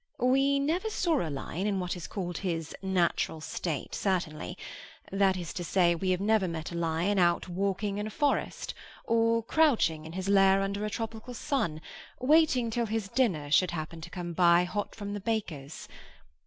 We 0.17 0.57
never 0.57 0.89
saw 0.89 1.21
a 1.21 1.29
lion 1.29 1.67
in 1.67 1.79
what 1.79 1.95
is 1.95 2.07
called 2.07 2.39
his 2.39 2.75
natural 2.81 3.39
state, 3.39 3.93
certainly; 3.93 4.57
that 5.11 5.37
is 5.37 5.53
to 5.53 5.63
say, 5.63 5.93
we 5.93 6.09
have 6.09 6.19
never 6.19 6.47
met 6.47 6.71
a 6.71 6.75
lion 6.75 7.19
out 7.19 7.47
walking 7.47 7.99
in 7.99 8.07
a 8.07 8.09
forest, 8.09 8.73
or 9.03 9.43
crouching 9.43 10.05
in 10.07 10.13
his 10.13 10.27
lair 10.27 10.59
under 10.63 10.83
a 10.85 10.89
tropical 10.89 11.35
sun, 11.35 11.81
waiting 12.19 12.71
till 12.71 12.87
his 12.87 13.09
dinner 13.09 13.51
should 13.51 13.69
happen 13.69 14.01
to 14.01 14.09
come 14.09 14.33
by, 14.33 14.63
hot 14.63 14.95
from 14.95 15.13
the 15.13 15.19
baker's. 15.21 15.87